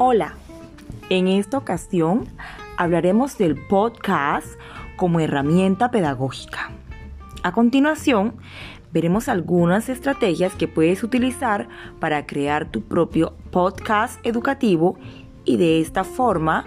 Hola, 0.00 0.34
en 1.10 1.26
esta 1.26 1.58
ocasión 1.58 2.28
hablaremos 2.76 3.36
del 3.36 3.56
podcast 3.56 4.46
como 4.96 5.18
herramienta 5.18 5.90
pedagógica. 5.90 6.70
A 7.42 7.50
continuación, 7.50 8.36
veremos 8.92 9.28
algunas 9.28 9.88
estrategias 9.88 10.54
que 10.54 10.68
puedes 10.68 11.02
utilizar 11.02 11.68
para 11.98 12.26
crear 12.26 12.70
tu 12.70 12.82
propio 12.82 13.34
podcast 13.50 14.24
educativo 14.24 14.96
y 15.44 15.56
de 15.56 15.80
esta 15.80 16.04
forma 16.04 16.66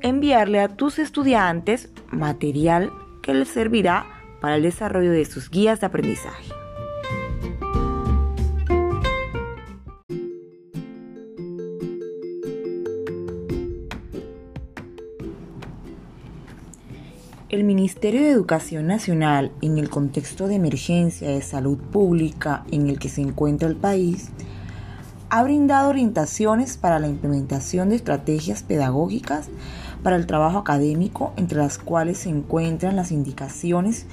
enviarle 0.00 0.58
a 0.58 0.68
tus 0.68 0.98
estudiantes 0.98 1.90
material 2.10 2.90
que 3.22 3.34
les 3.34 3.50
servirá 3.50 4.04
para 4.40 4.56
el 4.56 4.62
desarrollo 4.62 5.12
de 5.12 5.26
sus 5.26 5.48
guías 5.48 5.78
de 5.78 5.86
aprendizaje. 5.86 6.61
El 17.52 17.64
Ministerio 17.64 18.22
de 18.22 18.30
Educación 18.30 18.86
Nacional, 18.86 19.52
en 19.60 19.76
el 19.76 19.90
contexto 19.90 20.48
de 20.48 20.54
emergencia 20.54 21.28
de 21.28 21.42
salud 21.42 21.76
pública 21.76 22.64
en 22.72 22.88
el 22.88 22.98
que 22.98 23.10
se 23.10 23.20
encuentra 23.20 23.68
el 23.68 23.76
país, 23.76 24.30
ha 25.28 25.42
brindado 25.42 25.90
orientaciones 25.90 26.78
para 26.78 26.98
la 26.98 27.08
implementación 27.08 27.90
de 27.90 27.96
estrategias 27.96 28.62
pedagógicas 28.62 29.50
para 30.02 30.16
el 30.16 30.26
trabajo 30.26 30.56
académico, 30.56 31.34
entre 31.36 31.58
las 31.58 31.76
cuales 31.76 32.20
se 32.20 32.30
encuentran 32.30 32.96
las 32.96 33.12
indicaciones 33.12 34.06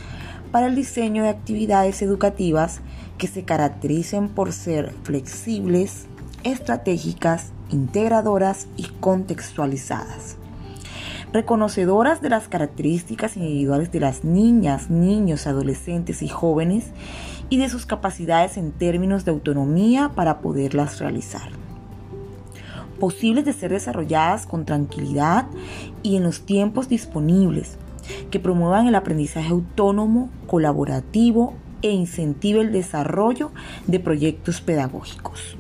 para 0.52 0.67
el 0.67 0.75
diseño 0.75 1.23
de 1.23 1.30
actividades 1.30 2.02
educativas 2.02 2.81
que 3.17 3.27
se 3.27 3.45
caractericen 3.45 4.27
por 4.27 4.52
ser 4.52 4.94
flexibles, 5.03 6.08
estratégicas, 6.44 7.53
integradoras 7.69 8.67
y 8.75 8.83
contextualizadas 8.99 10.36
reconocedoras 11.33 12.22
de 12.22 12.30
las 12.30 12.47
características 12.47 13.38
individuales 13.38 13.91
de 13.91 13.99
las 13.99 14.23
niñas, 14.23 14.89
niños, 14.89 15.47
adolescentes 15.47 16.21
y 16.21 16.27
jóvenes 16.27 16.91
y 17.49 17.58
de 17.58 17.69
sus 17.69 17.86
capacidades 17.86 18.58
en 18.58 18.71
términos 18.71 19.25
de 19.25 19.31
autonomía 19.31 20.11
para 20.16 20.39
poderlas 20.39 20.99
realizar. 20.99 21.52
Posibles 22.99 23.45
de 23.45 23.53
ser 23.53 23.71
desarrolladas 23.71 24.45
con 24.45 24.66
tranquilidad 24.66 25.45
y 26.03 26.17
en 26.17 26.23
los 26.23 26.41
tiempos 26.41 26.89
disponibles, 26.89 27.77
que 28.31 28.39
promuevan 28.39 28.88
el 28.88 28.95
aprendizaje 28.95 29.49
autónomo, 29.49 30.30
colaborativo 30.47 31.53
e 31.81 31.91
incentive 31.91 32.61
el 32.61 32.71
desarrollo 32.71 33.52
de 33.88 33.99
proyectos 33.99 34.61
pedagógicos. 34.61 35.58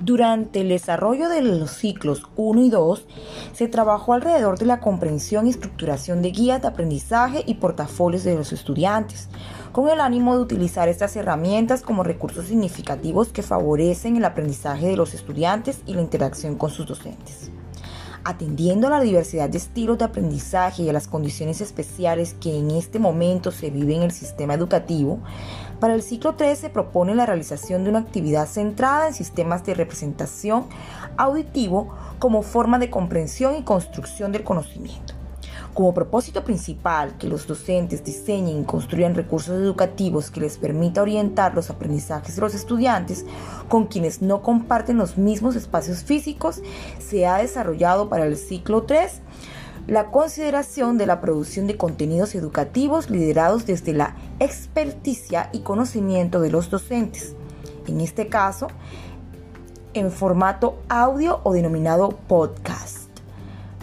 Durante 0.00 0.62
el 0.62 0.70
desarrollo 0.70 1.28
de 1.28 1.42
los 1.42 1.72
ciclos 1.72 2.22
1 2.36 2.62
y 2.62 2.70
2, 2.70 3.06
se 3.52 3.68
trabajó 3.68 4.14
alrededor 4.14 4.58
de 4.58 4.64
la 4.64 4.80
comprensión 4.80 5.46
y 5.46 5.50
estructuración 5.50 6.22
de 6.22 6.30
guías 6.30 6.62
de 6.62 6.68
aprendizaje 6.68 7.44
y 7.46 7.54
portafolios 7.54 8.24
de 8.24 8.34
los 8.34 8.54
estudiantes, 8.54 9.28
con 9.72 9.90
el 9.90 10.00
ánimo 10.00 10.34
de 10.34 10.42
utilizar 10.42 10.88
estas 10.88 11.16
herramientas 11.16 11.82
como 11.82 12.02
recursos 12.02 12.46
significativos 12.46 13.28
que 13.28 13.42
favorecen 13.42 14.16
el 14.16 14.24
aprendizaje 14.24 14.86
de 14.86 14.96
los 14.96 15.12
estudiantes 15.12 15.82
y 15.84 15.92
la 15.92 16.00
interacción 16.00 16.54
con 16.54 16.70
sus 16.70 16.86
docentes. 16.86 17.50
Atendiendo 18.24 18.86
a 18.86 18.90
la 18.90 19.00
diversidad 19.00 19.50
de 19.50 19.58
estilos 19.58 19.98
de 19.98 20.04
aprendizaje 20.04 20.82
y 20.82 20.88
a 20.88 20.92
las 20.94 21.08
condiciones 21.08 21.60
especiales 21.60 22.34
que 22.34 22.58
en 22.58 22.70
este 22.70 22.98
momento 22.98 23.50
se 23.50 23.70
viven 23.70 23.98
en 23.98 24.02
el 24.04 24.12
sistema 24.12 24.54
educativo, 24.54 25.20
para 25.80 25.94
el 25.94 26.02
ciclo 26.02 26.34
3 26.34 26.58
se 26.58 26.70
propone 26.70 27.14
la 27.14 27.26
realización 27.26 27.82
de 27.82 27.90
una 27.90 28.00
actividad 28.00 28.46
centrada 28.46 29.08
en 29.08 29.14
sistemas 29.14 29.64
de 29.64 29.74
representación 29.74 30.66
auditivo 31.16 31.94
como 32.18 32.42
forma 32.42 32.78
de 32.78 32.90
comprensión 32.90 33.56
y 33.56 33.62
construcción 33.62 34.30
del 34.30 34.44
conocimiento. 34.44 35.14
Como 35.72 35.94
propósito 35.94 36.44
principal, 36.44 37.16
que 37.16 37.28
los 37.28 37.46
docentes 37.46 38.04
diseñen 38.04 38.60
y 38.60 38.64
construyan 38.64 39.14
recursos 39.14 39.54
educativos 39.54 40.30
que 40.30 40.40
les 40.40 40.58
permita 40.58 41.00
orientar 41.00 41.54
los 41.54 41.70
aprendizajes 41.70 42.34
de 42.34 42.42
los 42.42 42.54
estudiantes 42.54 43.24
con 43.68 43.86
quienes 43.86 44.20
no 44.20 44.42
comparten 44.42 44.98
los 44.98 45.16
mismos 45.16 45.56
espacios 45.56 46.02
físicos, 46.02 46.60
se 46.98 47.26
ha 47.26 47.38
desarrollado 47.38 48.08
para 48.08 48.26
el 48.26 48.36
ciclo 48.36 48.82
3 48.82 49.22
la 49.86 50.10
consideración 50.10 50.98
de 50.98 51.06
la 51.06 51.20
producción 51.20 51.66
de 51.66 51.76
contenidos 51.76 52.34
educativos 52.34 53.10
liderados 53.10 53.66
desde 53.66 53.92
la 53.92 54.16
experticia 54.38 55.50
y 55.52 55.60
conocimiento 55.60 56.40
de 56.40 56.50
los 56.50 56.70
docentes. 56.70 57.34
En 57.86 58.00
este 58.00 58.28
caso, 58.28 58.68
en 59.94 60.12
formato 60.12 60.78
audio 60.88 61.40
o 61.42 61.52
denominado 61.52 62.10
podcast 62.28 63.10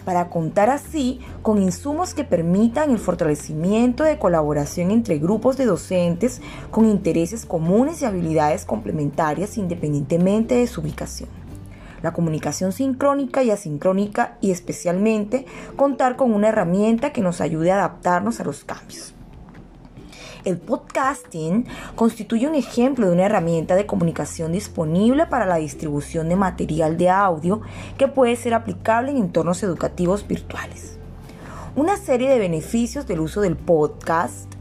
para 0.08 0.30
contar 0.30 0.70
así 0.70 1.20
con 1.42 1.60
insumos 1.60 2.14
que 2.14 2.24
permitan 2.24 2.90
el 2.90 2.98
fortalecimiento 2.98 4.04
de 4.04 4.18
colaboración 4.18 4.90
entre 4.90 5.18
grupos 5.18 5.58
de 5.58 5.66
docentes 5.66 6.40
con 6.70 6.86
intereses 6.86 7.44
comunes 7.44 8.00
y 8.00 8.06
habilidades 8.06 8.64
complementarias 8.64 9.58
independientemente 9.58 10.54
de 10.54 10.66
su 10.66 10.80
ubicación 10.80 11.37
la 12.02 12.12
comunicación 12.12 12.72
sincrónica 12.72 13.42
y 13.42 13.50
asincrónica 13.50 14.36
y 14.40 14.50
especialmente 14.50 15.46
contar 15.76 16.16
con 16.16 16.32
una 16.32 16.48
herramienta 16.48 17.12
que 17.12 17.22
nos 17.22 17.40
ayude 17.40 17.72
a 17.72 17.76
adaptarnos 17.76 18.40
a 18.40 18.44
los 18.44 18.64
cambios. 18.64 19.14
El 20.44 20.56
podcasting 20.56 21.66
constituye 21.94 22.46
un 22.46 22.54
ejemplo 22.54 23.06
de 23.06 23.12
una 23.12 23.26
herramienta 23.26 23.74
de 23.74 23.86
comunicación 23.86 24.52
disponible 24.52 25.26
para 25.26 25.46
la 25.46 25.56
distribución 25.56 26.28
de 26.28 26.36
material 26.36 26.96
de 26.96 27.10
audio 27.10 27.60
que 27.98 28.08
puede 28.08 28.36
ser 28.36 28.54
aplicable 28.54 29.10
en 29.10 29.18
entornos 29.18 29.62
educativos 29.62 30.26
virtuales. 30.26 30.96
Una 31.76 31.96
serie 31.96 32.30
de 32.30 32.38
beneficios 32.38 33.06
del 33.06 33.20
uso 33.20 33.40
del 33.40 33.56
podcast 33.56 34.52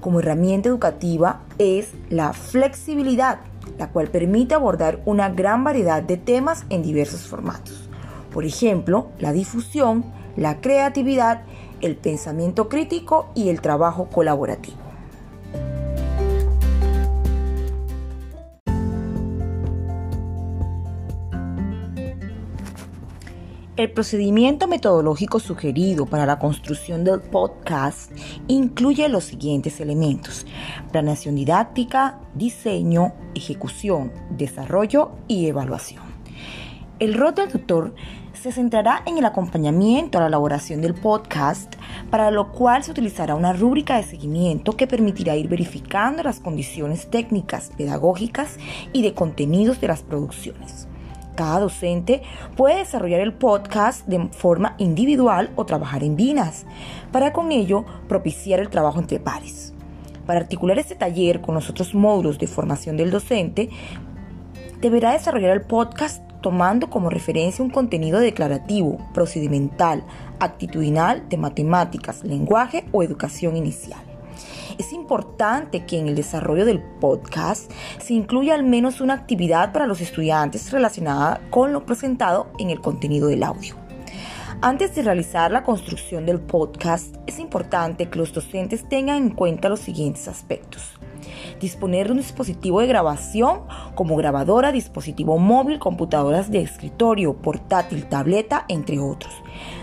como 0.00 0.20
herramienta 0.20 0.68
educativa 0.68 1.40
es 1.58 1.92
la 2.08 2.32
flexibilidad 2.32 3.40
la 3.78 3.90
cual 3.90 4.08
permite 4.08 4.54
abordar 4.54 5.00
una 5.04 5.30
gran 5.30 5.64
variedad 5.64 6.02
de 6.02 6.16
temas 6.16 6.64
en 6.70 6.82
diversos 6.82 7.22
formatos. 7.26 7.88
Por 8.32 8.44
ejemplo, 8.44 9.08
la 9.18 9.32
difusión, 9.32 10.04
la 10.36 10.60
creatividad, 10.60 11.42
el 11.80 11.96
pensamiento 11.96 12.68
crítico 12.68 13.30
y 13.34 13.48
el 13.48 13.60
trabajo 13.60 14.08
colaborativo. 14.08 14.81
El 23.74 23.90
procedimiento 23.90 24.68
metodológico 24.68 25.40
sugerido 25.40 26.04
para 26.04 26.26
la 26.26 26.38
construcción 26.38 27.04
del 27.04 27.22
podcast 27.22 28.12
incluye 28.46 29.08
los 29.08 29.24
siguientes 29.24 29.80
elementos. 29.80 30.46
Planeación 30.90 31.36
didáctica, 31.36 32.20
diseño, 32.34 33.14
ejecución, 33.34 34.12
desarrollo 34.28 35.12
y 35.26 35.46
evaluación. 35.46 36.02
El 36.98 37.14
rol 37.14 37.34
del 37.34 37.48
tutor 37.48 37.94
se 38.34 38.52
centrará 38.52 39.04
en 39.06 39.16
el 39.16 39.24
acompañamiento 39.24 40.18
a 40.18 40.20
la 40.20 40.26
elaboración 40.26 40.82
del 40.82 40.92
podcast, 40.92 41.74
para 42.10 42.30
lo 42.30 42.52
cual 42.52 42.84
se 42.84 42.90
utilizará 42.90 43.36
una 43.36 43.54
rúbrica 43.54 43.96
de 43.96 44.02
seguimiento 44.02 44.76
que 44.76 44.86
permitirá 44.86 45.34
ir 45.34 45.48
verificando 45.48 46.22
las 46.22 46.40
condiciones 46.40 47.08
técnicas, 47.08 47.70
pedagógicas 47.74 48.58
y 48.92 49.00
de 49.00 49.14
contenidos 49.14 49.80
de 49.80 49.88
las 49.88 50.02
producciones. 50.02 50.88
Cada 51.42 51.58
docente 51.58 52.22
puede 52.56 52.76
desarrollar 52.76 53.18
el 53.18 53.32
podcast 53.32 54.06
de 54.06 54.28
forma 54.28 54.76
individual 54.78 55.50
o 55.56 55.66
trabajar 55.66 56.04
en 56.04 56.14
vinas, 56.14 56.66
para 57.10 57.32
con 57.32 57.50
ello 57.50 57.84
propiciar 58.06 58.60
el 58.60 58.68
trabajo 58.68 59.00
entre 59.00 59.18
pares. 59.18 59.74
Para 60.24 60.38
articular 60.38 60.78
este 60.78 60.94
taller 60.94 61.40
con 61.40 61.56
los 61.56 61.68
otros 61.68 61.96
módulos 61.96 62.38
de 62.38 62.46
formación 62.46 62.96
del 62.96 63.10
docente, 63.10 63.70
deberá 64.80 65.14
desarrollar 65.14 65.50
el 65.50 65.62
podcast 65.62 66.22
tomando 66.42 66.88
como 66.88 67.10
referencia 67.10 67.64
un 67.64 67.72
contenido 67.72 68.20
declarativo, 68.20 68.98
procedimental, 69.12 70.04
actitudinal 70.38 71.28
de 71.28 71.38
matemáticas, 71.38 72.22
lenguaje 72.22 72.84
o 72.92 73.02
educación 73.02 73.56
inicial. 73.56 74.11
Es 74.78 74.92
importante 74.92 75.84
que 75.84 75.98
en 75.98 76.08
el 76.08 76.14
desarrollo 76.14 76.64
del 76.64 76.80
podcast 76.80 77.70
se 78.00 78.14
incluya 78.14 78.54
al 78.54 78.64
menos 78.64 79.00
una 79.00 79.14
actividad 79.14 79.72
para 79.72 79.86
los 79.86 80.00
estudiantes 80.00 80.70
relacionada 80.70 81.40
con 81.50 81.72
lo 81.72 81.84
presentado 81.84 82.50
en 82.58 82.70
el 82.70 82.80
contenido 82.80 83.28
del 83.28 83.42
audio. 83.42 83.76
Antes 84.60 84.94
de 84.94 85.02
realizar 85.02 85.50
la 85.50 85.64
construcción 85.64 86.24
del 86.24 86.40
podcast, 86.40 87.16
es 87.26 87.38
importante 87.38 88.08
que 88.08 88.18
los 88.18 88.32
docentes 88.32 88.88
tengan 88.88 89.16
en 89.16 89.30
cuenta 89.30 89.68
los 89.68 89.80
siguientes 89.80 90.28
aspectos. 90.28 90.92
Disponer 91.60 92.06
de 92.06 92.12
un 92.12 92.18
dispositivo 92.18 92.80
de 92.80 92.86
grabación 92.86 93.62
como 93.94 94.16
grabadora, 94.16 94.72
dispositivo 94.72 95.38
móvil, 95.38 95.78
computadoras 95.78 96.50
de 96.50 96.62
escritorio, 96.62 97.34
portátil, 97.34 98.06
tableta, 98.08 98.64
entre 98.68 98.98
otros. 98.98 99.32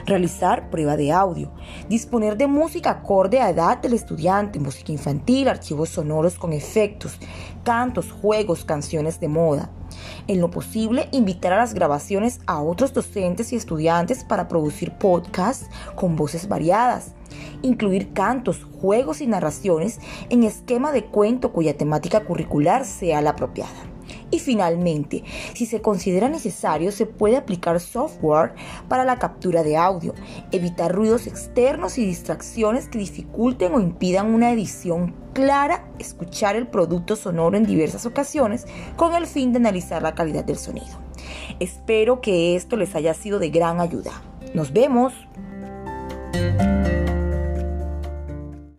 Realizar 0.05 0.69
prueba 0.69 0.97
de 0.97 1.11
audio. 1.11 1.51
Disponer 1.87 2.37
de 2.37 2.47
música 2.47 2.89
acorde 2.91 3.39
a 3.39 3.49
edad 3.49 3.77
del 3.77 3.93
estudiante, 3.93 4.59
música 4.59 4.91
infantil, 4.91 5.47
archivos 5.47 5.89
sonoros 5.89 6.37
con 6.37 6.53
efectos, 6.53 7.17
cantos, 7.63 8.11
juegos, 8.11 8.65
canciones 8.65 9.19
de 9.19 9.27
moda. 9.27 9.69
En 10.27 10.41
lo 10.41 10.49
posible, 10.51 11.09
invitar 11.11 11.53
a 11.53 11.57
las 11.57 11.73
grabaciones 11.73 12.39
a 12.45 12.61
otros 12.61 12.93
docentes 12.93 13.51
y 13.53 13.55
estudiantes 13.55 14.23
para 14.23 14.47
producir 14.47 14.91
podcasts 14.93 15.69
con 15.95 16.15
voces 16.15 16.47
variadas. 16.47 17.13
Incluir 17.61 18.13
cantos, 18.13 18.65
juegos 18.81 19.21
y 19.21 19.27
narraciones 19.27 19.99
en 20.29 20.43
esquema 20.43 20.91
de 20.91 21.05
cuento 21.05 21.51
cuya 21.51 21.77
temática 21.77 22.23
curricular 22.25 22.85
sea 22.85 23.21
la 23.21 23.31
apropiada. 23.31 23.89
Y 24.31 24.39
finalmente, 24.39 25.23
si 25.53 25.65
se 25.65 25.81
considera 25.81 26.29
necesario, 26.29 26.91
se 26.91 27.05
puede 27.05 27.37
aplicar 27.37 27.79
software 27.79 28.53
para 28.87 29.03
la 29.03 29.17
captura 29.17 29.63
de 29.63 29.75
audio, 29.75 30.13
evitar 30.51 30.93
ruidos 30.93 31.27
externos 31.27 31.97
y 31.97 32.05
distracciones 32.05 32.87
que 32.87 32.99
dificulten 32.99 33.73
o 33.73 33.79
impidan 33.79 34.33
una 34.33 34.51
edición 34.51 35.15
clara, 35.33 35.87
escuchar 35.97 36.55
el 36.55 36.67
producto 36.67 37.15
sonoro 37.15 37.57
en 37.57 37.65
diversas 37.65 38.05
ocasiones 38.05 38.65
con 38.95 39.15
el 39.15 39.25
fin 39.25 39.51
de 39.51 39.57
analizar 39.57 40.03
la 40.03 40.15
calidad 40.15 40.43
del 40.43 40.57
sonido. 40.57 40.99
Espero 41.59 42.21
que 42.21 42.55
esto 42.55 42.77
les 42.77 42.95
haya 42.95 43.13
sido 43.13 43.39
de 43.39 43.49
gran 43.49 43.81
ayuda. 43.81 44.11
Nos 44.53 44.73
vemos. 44.73 45.13